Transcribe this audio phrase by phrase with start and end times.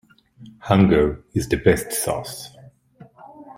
[0.61, 2.49] Hunger is the best sauce.